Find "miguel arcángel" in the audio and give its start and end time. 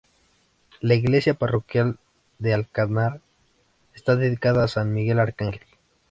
4.91-5.59